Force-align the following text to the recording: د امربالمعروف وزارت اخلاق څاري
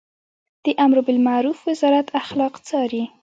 د 0.63 0.67
امربالمعروف 0.85 1.59
وزارت 1.69 2.07
اخلاق 2.21 2.53
څاري 2.67 3.03